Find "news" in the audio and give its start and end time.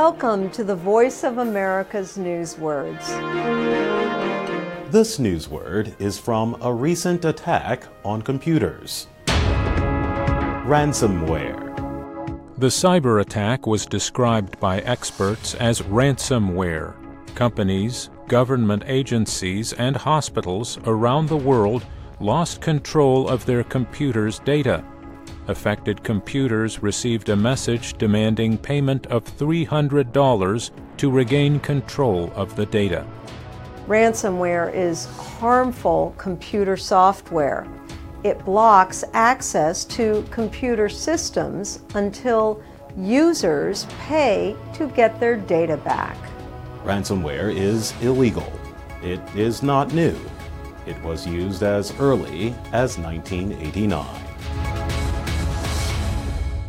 2.18-2.58